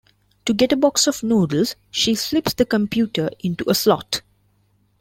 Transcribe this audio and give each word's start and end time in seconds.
To 0.47 0.53
get 0.55 0.71
a 0.71 0.75
box 0.75 1.05
of 1.05 1.21
noodles, 1.21 1.75
she 1.91 2.15
slips 2.15 2.55
the 2.55 2.65
computer 2.65 3.29
into 3.43 3.69
a 3.69 3.75
slot. 3.75 4.23